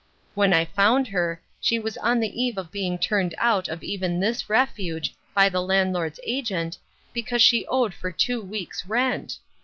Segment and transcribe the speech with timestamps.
[0.33, 4.19] When I found her, she was on the eve of being turned out of even
[4.19, 6.79] this refuge, by the land lord's agent,
[7.13, 9.37] because she owed for two weeks' rent